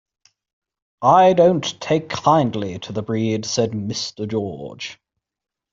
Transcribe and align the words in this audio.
"I 1.03 1.33
don't 1.33 1.79
take 1.79 2.09
kindly 2.09 2.79
to 2.79 2.91
the 2.91 3.03
breed," 3.03 3.45
said 3.45 3.69
Mr. 3.73 4.27
George. 4.27 4.99